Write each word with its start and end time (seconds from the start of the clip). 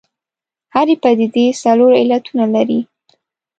هرې 0.73 0.95
پدیدې 1.03 1.45
څلور 1.63 1.91
علتونه 2.01 2.45
لري. 2.55 2.79